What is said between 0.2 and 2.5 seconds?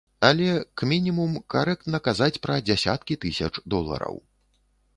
Але, к мінімум, карэктна казаць